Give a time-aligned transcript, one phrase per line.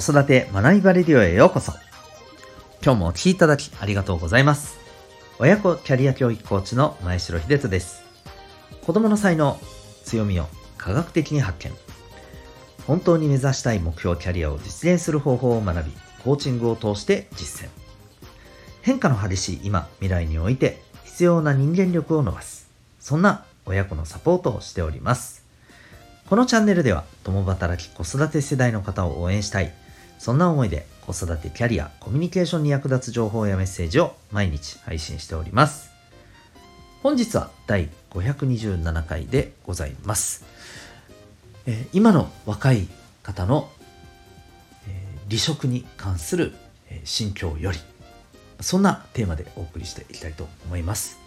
[0.00, 1.72] 子育て学びバレディオへようこそ。
[2.82, 4.78] 今日もお聴きいただきありがとうございます。
[5.38, 8.02] 親子キャリア教育コーチの前城秀人です。
[8.80, 9.60] 子供の才能、
[10.06, 10.46] 強みを
[10.78, 11.74] 科学的に発見。
[12.86, 15.92] 本当に目指したい目標キャリアを実現する方法を学び、
[16.24, 17.70] コーチングを通して実践。
[18.80, 22.70] 変化の激しい今、未来において必要な人間力を伸ばす。
[23.00, 25.44] そんな親子のサポートをしております。
[26.30, 29.74] このチャンネルでは共働き子育て世代の方を応援したい。
[30.20, 35.90] そんな思いで子育てキャリア、コミュニケーションに役立つ情報やメッセージを毎日配信しております。
[37.02, 40.44] 本日は第527回でございます。
[41.64, 42.86] えー、今の若い
[43.22, 43.70] 方の、
[44.86, 46.52] えー、離職に関する、
[46.90, 47.78] えー、心境より、
[48.60, 51.18] そんなテーマでお送りしていきたいと思います。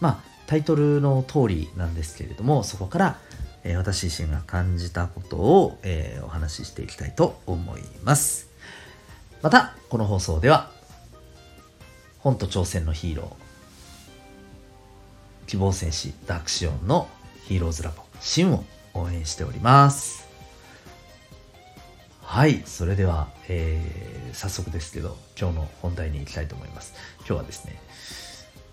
[0.00, 3.18] まあ、タイトルの通りなんですけれども、そこから、
[3.64, 8.48] え私自身が感じたことを、えお話ししていきたいと思います。
[9.42, 10.70] また、この放送では、
[12.18, 17.08] 本と挑戦のヒーロー、希望戦士ダクシオンの
[17.46, 20.28] ヒーローズラボ、シンを応援しております。
[22.22, 26.94] はい、それでは、えー、早速ですけど、今日の本題に行きたいと思います。
[27.18, 27.80] 今日はですね、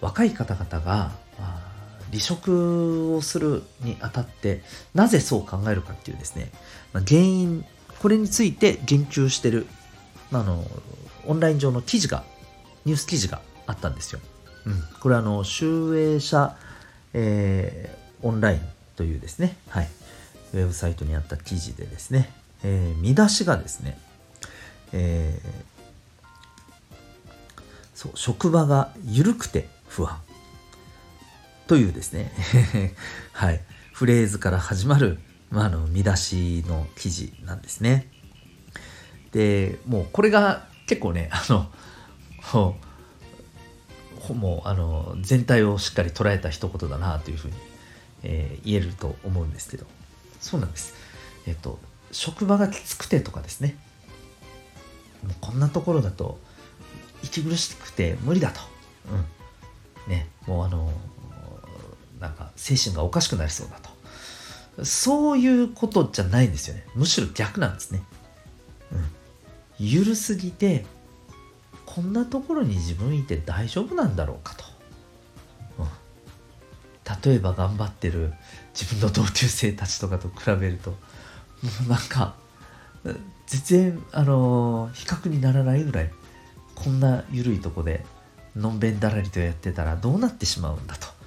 [0.00, 1.67] 若い方々が、まあ
[2.10, 4.62] 離職をするにあたって
[4.94, 6.50] なぜそう考えるかっていうですね、
[6.92, 7.64] まあ、原因
[7.98, 9.66] これについて言及してる、
[10.30, 10.64] まあ、の
[11.26, 12.24] オンライン上の記事が
[12.84, 14.20] ニュース記事があったんですよ。
[14.64, 16.56] うん、これはあの集英社、
[17.12, 18.60] えー、オンライン
[18.96, 19.88] というですね、はい、
[20.54, 22.30] ウェブサイトにあった記事でですね、
[22.62, 23.98] えー、見出しがですね、
[24.92, 26.94] えー、
[27.94, 30.20] そう職場が緩くて不安。
[31.68, 32.32] というですね
[33.32, 33.60] はい、
[33.92, 38.10] フレーズから始まる、まあ、の見出しの記事なんですね。
[39.32, 41.70] でもうこれが結構ねあの
[44.34, 47.54] もうあの全体をしっかり捉えた一言だなというふうに、
[48.22, 49.86] えー、言えると思うんですけど
[50.40, 50.94] そうなんです。
[51.46, 51.78] えっと
[52.12, 53.76] 職場がきつくてとかですね
[55.22, 56.40] もうこんなところだと
[57.22, 58.60] 息苦しくて無理だと。
[59.12, 59.38] うん
[60.08, 60.90] ね、もうあの
[62.20, 63.98] なんか精神がおかしくなりそうだと。
[64.84, 66.84] そういうことじゃないんですよね。
[66.94, 68.02] むしろ逆なんですね、
[68.92, 68.98] うん、
[69.78, 70.86] ゆるすぎて
[71.84, 74.64] こんなところに自分いて大丈夫なんだろうかと、
[75.78, 78.32] うん、例えば頑張ってる
[78.72, 80.96] 自分の同級生たちとかと比べるとも
[81.86, 82.36] うなんか
[83.46, 86.10] 全然あのー、比較にならないぐらい
[86.74, 88.04] こんな緩いとこで
[88.54, 91.17] のんべんだらりとやってたらどうなってしまうんだと。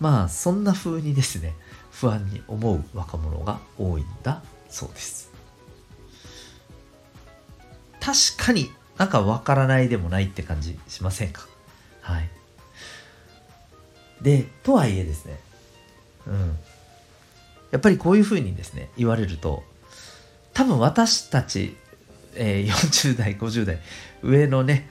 [0.00, 1.54] まあそんな風にですね
[1.90, 5.30] 不安に思う若者が多いんだそうです。
[8.00, 11.46] 確かになんかわからないでもないって感じしませんか？
[12.00, 12.28] はい。
[14.20, 15.38] でとはいえですね
[16.26, 16.56] うん。
[17.70, 19.62] やっぱりこういうふうにですね言われると
[20.52, 21.76] 多分私たち、
[22.34, 23.78] えー、40代50代
[24.22, 24.88] 上のね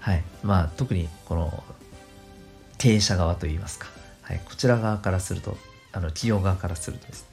[0.00, 0.22] はい。
[0.42, 1.64] まあ特にこの
[2.78, 3.93] 経営者側といいますか。
[4.24, 5.56] はい、こちら側からすると
[5.92, 7.22] あの企業側からするとです。
[7.22, 7.28] ね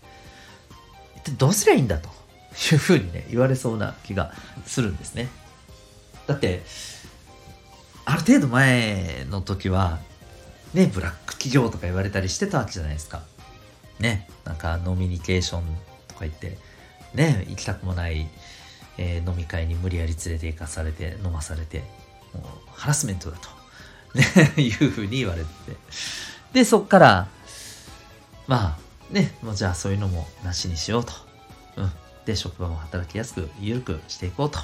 [1.18, 2.10] 一体どうすりゃいいんだと。
[2.74, 4.34] いうふうにね言われそうな気が
[4.66, 5.30] するんですね。
[6.28, 6.62] だって
[8.06, 10.00] ある程度前の時は
[10.74, 13.24] ねブラック企業とか言われたりしてたわけじゃないですか。
[14.00, 15.64] ねなんかノミニケーション
[16.08, 16.58] とか言って
[17.14, 18.28] ね行きたくもない、
[18.98, 21.84] えー、飲み会に無理やり連れて行かされて飲まされて
[22.34, 22.44] もう
[22.74, 23.50] ハラスメントだと、
[24.18, 25.48] ね、 いうふうに言われて。
[26.54, 27.28] で、そっから、
[28.48, 31.14] まあ、ね、もうじゃあそういうのもなしにしようと。
[31.78, 31.92] うん。
[32.26, 34.60] で、職場も働きやすく、緩くしていこうと。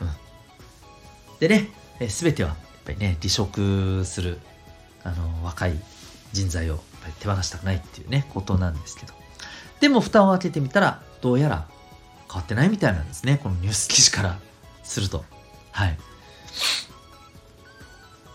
[0.00, 1.38] うん。
[1.40, 1.70] でね、
[2.08, 4.38] すべては、やっぱりね、離職する、
[5.04, 5.78] あの、若い
[6.32, 9.14] 人材をやっぱり手放したくないっていうね、ことなんですけど。
[9.80, 11.66] でも、蓋を開けてみたら、どうやら
[12.28, 13.40] 変わってないみたいなんですね。
[13.42, 14.38] このニュース記事から
[14.82, 15.24] すると。
[15.72, 15.98] はい。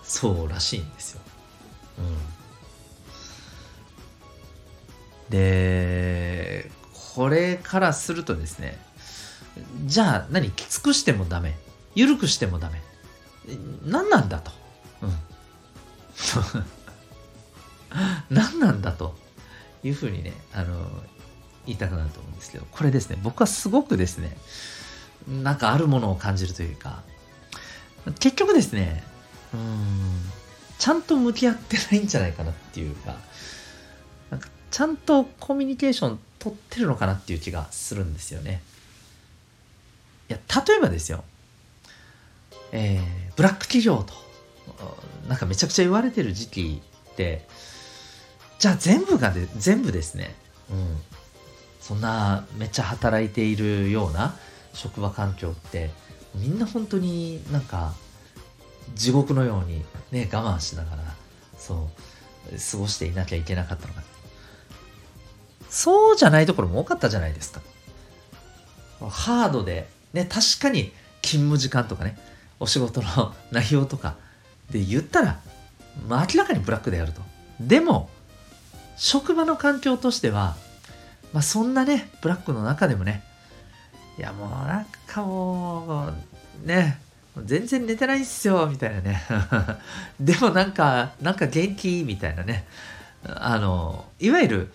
[0.03, 1.21] そうらしいんですよ。
[1.99, 2.32] うん。
[5.33, 6.69] で
[7.15, 8.79] これからするとですね
[9.85, 11.55] じゃあ何きつくしてもダメ。
[11.95, 12.81] 緩くしてもダメ。
[13.85, 14.51] 何なんだと、
[15.01, 15.13] うん、
[18.35, 19.21] 何なんだと。
[19.83, 20.87] いうふうにねあの
[21.65, 24.37] 言いたくなると思うんですけどこれですね僕はすごくですね
[25.27, 27.03] なんかあるものを感じるというか
[28.19, 29.03] 結局ですね
[29.53, 29.89] うん
[30.79, 33.15] ちゃんと向き合ってないんじゃないかなっていうか
[34.73, 38.63] ちゃんとコミュニケーション取ってるのかなっていう気がするんですよね。
[40.29, 41.23] いや例えばですよ、
[42.71, 44.15] えー、ブラック企業と
[45.27, 46.81] なんかめちゃくちゃ言われてる時期
[47.11, 47.45] って
[48.57, 50.33] じゃあ全部がで全部ですね、
[50.71, 50.97] うん、
[51.79, 54.35] そんなめっちゃ働いているような
[54.73, 55.91] 職場環境って
[56.33, 57.93] みんな本当になんか
[58.95, 61.03] 地獄のようにね我慢しながら
[61.59, 64.01] そう過ごしていなきゃいけなかったのか。
[65.73, 67.59] そうじゃないところも多かったじゃないですか。
[69.09, 70.93] ハードでね確かに
[71.23, 72.15] 勤務時間とかね
[72.59, 74.15] お仕事の内容とか
[74.69, 75.39] で言ったら、
[76.07, 77.21] まあ、明らかにブラックであると。
[77.59, 78.11] でも
[78.97, 80.55] 職場の環境としては、
[81.33, 83.23] まあ、そんなねブラックの中でもね
[84.19, 86.13] いやもうなんかも
[86.63, 86.99] うね
[87.43, 89.23] 全然寝てないっすよみたいなね。
[90.21, 92.03] でもなんかなんか元気？
[92.05, 92.67] みたいなね。
[93.25, 94.73] あのいわゆる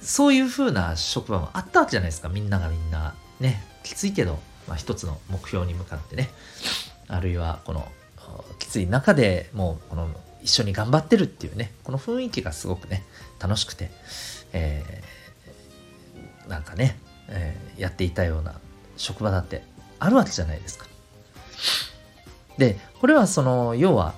[0.00, 2.28] そういう風な職場もあったわけじゃないですか。
[2.28, 3.14] みんながみんな。
[3.40, 3.64] ね。
[3.82, 6.30] きついけど、まあ、一つの目標に向かってね。
[7.08, 7.88] あるいはこの
[8.58, 10.08] きつい中でもうこの
[10.42, 11.72] 一緒に頑張ってるっていうね。
[11.84, 13.04] この雰囲気がすごくね
[13.40, 13.90] 楽しくて、
[14.52, 18.54] えー、なんかね、えー、やっていたような
[18.96, 19.62] 職場だって
[19.98, 20.86] あるわけじゃないですか。
[22.58, 24.14] でこれはその要は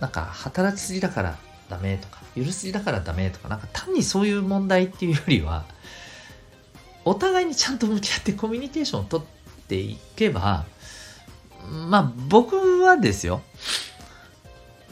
[0.00, 5.64] なんか働きすぎだからダメとか許すぎだからダメとかなんか単にそういう問題っていうよりは
[7.04, 9.24] お互いにちゃんと向き合ってコミュニケーションをとっ
[9.68, 10.66] ていけば
[11.88, 13.42] まあ僕はですよ。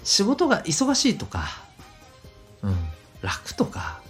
[0.04, 1.44] 仕事が忙しいとか、
[2.62, 2.76] うん、
[3.22, 4.00] 楽とか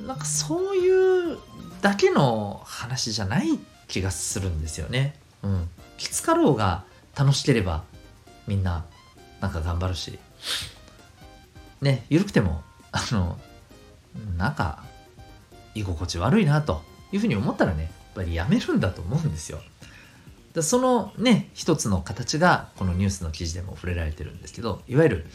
[0.00, 1.38] なんかそういう
[1.80, 3.58] だけの話じゃない
[3.88, 5.14] 気がするんですよね。
[5.42, 5.68] うん、
[5.98, 6.84] きつかろうが
[7.16, 7.84] 楽しければ
[8.46, 8.84] みんな
[9.40, 10.18] なんか頑張るし。
[11.84, 13.38] ね緩くてもあの
[14.36, 14.84] なんか
[15.74, 16.82] 居心地悪いなと
[17.12, 19.58] いうふうに思ったらねやっぱりやめるんだと思うんですよ。
[20.54, 25.26] でそのね一つの形がこのニュースの記事でも触れられてるんですけどいわゆる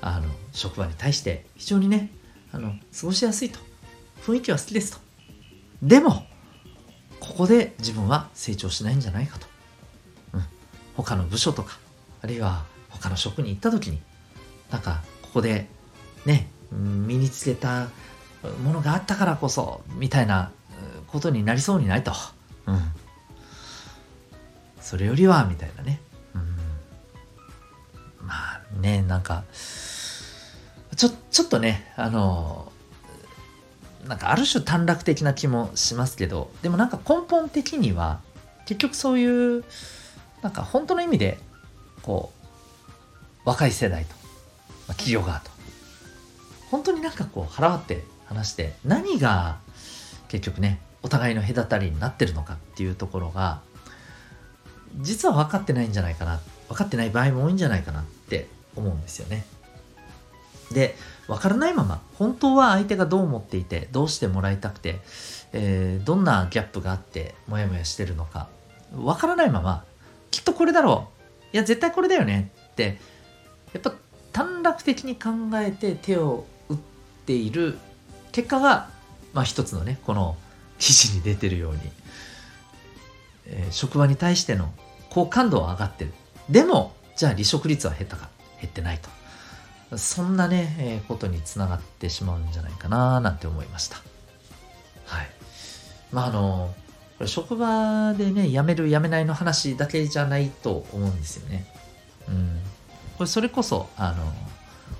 [0.00, 2.10] あの職場に対して非常にね
[2.52, 3.58] あの過ごしやすいと。
[4.22, 4.98] 雰囲気は好きですと。
[5.82, 6.26] でも
[7.20, 9.46] ここで自分は成長しないんじゃないかと。
[10.34, 10.44] うん。
[10.96, 11.78] 他の部署とか
[12.22, 14.00] あるいは他の職に行った時に
[14.70, 15.68] なんかここで
[16.26, 17.88] ね身につけた
[18.62, 20.50] ものがあったからこそみたいな
[21.08, 22.12] ことになりそうにないと、
[22.66, 22.80] うん、
[24.80, 26.00] それよりはみたいなね、
[26.34, 26.38] う
[28.24, 29.44] ん、まあねなんか
[30.96, 32.70] ちょちょっとねあの
[34.06, 38.20] なんかある種短絡的な気もしますけどでもなんか根本的には
[38.66, 39.64] 結局そういう
[40.42, 41.38] なんか本当の意味で
[42.02, 42.32] こ
[43.44, 44.14] う若い世代と、
[44.88, 45.50] まあ、企業側と
[46.70, 49.58] 本当になんかこう腹割って話して何が
[50.28, 53.60] 結局ねお互いの隔たりになってるのかっていうところが
[54.98, 59.44] 実は分かってないんじゃないかな分かってない場合も多いんじゃないかなって思うんですよね。
[60.72, 60.94] で
[61.26, 65.00] 分からないまま本当は相手がどう思っていてどうしてもらいたくて、
[65.52, 68.48] えー、どんなギャップがあってモヤモヤしてるのか
[68.92, 69.84] 分からないまま
[70.30, 71.08] きっとこれだろ
[71.52, 73.00] ういや絶対これだよねって
[73.72, 73.92] やっぱ
[74.32, 76.46] 短絡的に考えて手を
[77.30, 77.78] ている。
[78.32, 78.88] 結果が、
[79.32, 80.36] まあ、一つのねこの
[80.78, 81.80] 記事に出てるように、
[83.46, 84.72] えー、職場に対しての
[85.10, 86.12] 好感度は上がってる。
[86.48, 88.28] でもじゃあ離職率は減ったか。
[88.60, 88.98] 減ってない
[89.90, 89.96] と。
[89.96, 93.96] そんなね、えー、ことにつながってしまうんじゃないかななんて思いました。
[95.06, 95.30] はい。
[96.12, 96.74] まああの
[97.18, 101.66] これ職場でね、辞める辞めないの話だけじゃないと思うんですよね。
[102.28, 102.60] うん。
[103.18, 104.32] これそれこそ、あの、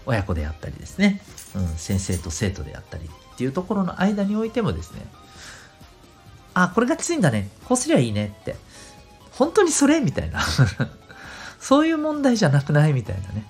[0.07, 1.21] 親子であったりですね、
[1.55, 5.07] うん、先生と生徒であったりっていうところの間においてもですね、
[6.55, 7.49] あ、これがきついんだね。
[7.65, 8.57] こうすりゃいいねって。
[9.33, 10.41] 本当にそれみたいな。
[11.61, 13.45] そういう問題じゃなくないみたいなね。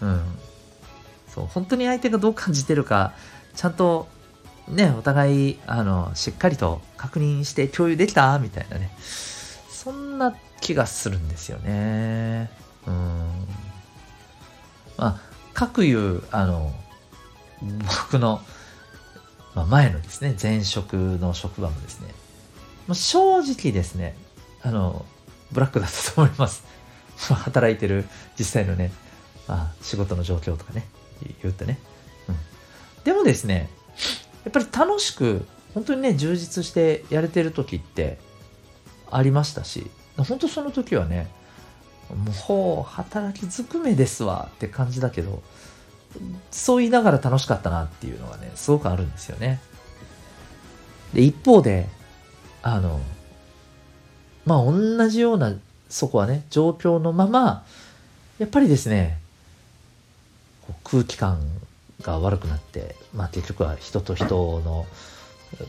[0.00, 0.20] うん。
[1.34, 3.12] そう、本当に相手がどう感じてるか、
[3.54, 4.08] ちゃんと
[4.68, 8.90] ね、お互い、あの、しっかりと確認して共有できたみたいなね。
[9.70, 12.50] そんな気がするんですよね。
[12.86, 13.46] うん。
[14.96, 15.20] まあ、
[15.56, 16.72] 各いう、あの、
[18.02, 18.42] 僕の、
[19.54, 22.14] まあ、前のですね、前職の職場もですね、
[22.86, 24.16] まあ、正直ですね、
[24.62, 25.06] あの、
[25.52, 26.64] ブラックだったと思います。
[27.16, 28.06] 働いてる
[28.38, 28.92] 実際のね、
[29.48, 30.86] まあ、仕事の状況とかね、
[31.42, 31.78] 言ってね。
[32.28, 32.36] うん。
[33.04, 33.70] でもですね、
[34.44, 38.18] やっぱり楽しく本当にね充実してやれてる時って
[39.10, 41.28] ありましたし本当その時はね
[42.14, 45.42] もう働きずくめですわって感じだけど
[46.50, 49.60] そう言いながら楽しかったなっていうのがねすごくあるんですよね。
[51.12, 51.88] で一方で
[52.62, 53.00] あの
[54.44, 55.54] まあ同じような
[55.88, 57.64] そこはね状況のまま
[58.38, 59.18] やっぱりですね
[60.84, 61.40] 空気感
[62.02, 64.86] が悪くなって、まあ、結局は人と人の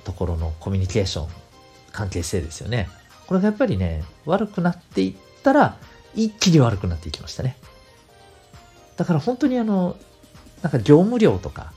[0.03, 1.29] ところのコミュニケーション
[1.91, 2.89] 関係性ですよね。
[3.27, 5.77] これがやっぱりね悪くなっていったら
[6.17, 7.55] 一気に悪くなっていきましたね
[8.97, 9.95] だから本当にあの
[10.61, 11.71] なんか業務量とか、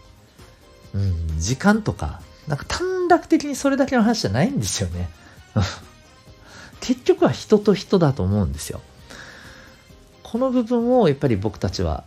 [0.95, 5.09] うん、時間とかなんか短絡的にそれだけの話じゃないんですよね
[6.81, 8.81] 結局は人と人だと思うんですよ
[10.23, 12.05] この部分をやっぱり僕たちは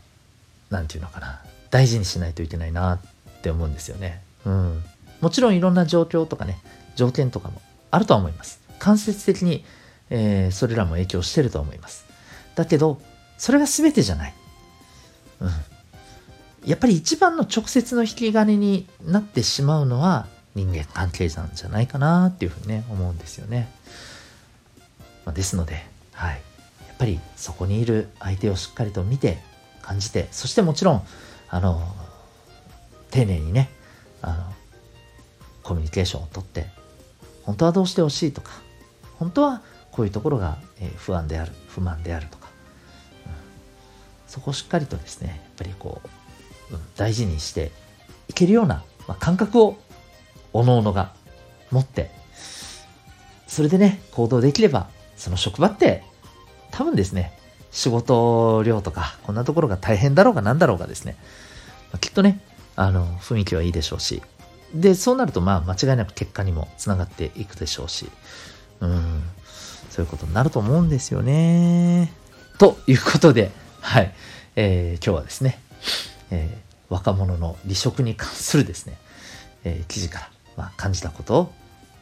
[0.69, 4.21] 何て言うのかな大事にしないといけないなって思うんですよね。
[4.45, 4.83] うん。
[5.21, 6.59] もちろんいろんな状況とかね、
[6.95, 8.61] 条件とかもあるとは思います。
[8.77, 9.65] 間接的に、
[10.11, 12.05] えー、それらも影響してると思います。
[12.55, 13.01] だけど、
[13.37, 14.33] それが全てじゃない。
[15.41, 15.49] うん。
[16.65, 23.69] やっぱり一番の直接の引き金になってしまうのは人間関係なんじゃないかなっていうふうにね、思うんですよね。
[25.25, 26.41] まあ、ですので、はい。
[26.87, 29.39] やっぱりそこにいる相手をしっかりと見て、
[29.83, 31.03] 感じて、そしてもちろん、
[31.49, 31.85] あの、
[33.11, 33.69] 丁寧にね、
[34.21, 34.53] あの、
[35.61, 36.67] コミュニケーションをとって、
[37.43, 38.51] 本当はどうしてほしいとか、
[39.19, 40.57] 本当はこういうところが、
[40.97, 42.42] 不安である、不満であるとか、
[44.33, 46.01] そこをしっかりとですね、やっぱりこ
[46.71, 47.71] う、うん、大事にして
[48.27, 49.77] いけるような、まあ、感覚を、
[50.53, 51.13] おのおのが
[51.69, 52.09] 持って、
[53.45, 56.03] それでね、行動できれば、その職場って
[56.71, 57.37] 多分ですね、
[57.69, 61.15] 仕事量とか、こんなところが大変だろうが何だろうがですね、
[61.91, 62.39] まあ、きっとね、
[62.75, 64.23] あの、雰囲気はいいでしょうし、
[64.73, 68.09] で、そうなると、まあ、間違いなく結果にもつながっていくでしょうし、
[68.79, 69.21] うん、
[69.91, 72.11] そういうことになると思うんですよね。
[72.57, 73.51] ということで、
[73.83, 74.13] はい、
[74.55, 75.59] えー、今日はですね、
[76.31, 78.97] えー、若者の離職に関するですね、
[79.65, 81.53] えー、記事から、まあ、感じたことを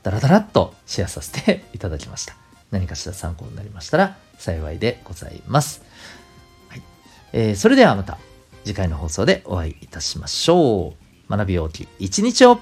[0.03, 2.35] ダラダラっとシェアさせていただきました。
[2.69, 5.81] 何かしら参考になりましたら幸いでございます。
[6.69, 6.83] はい
[7.33, 8.19] えー、それではまた
[8.63, 10.93] 次回の放送でお会いいたしましょ
[11.27, 11.31] う。
[11.31, 12.59] 学び大きい一日を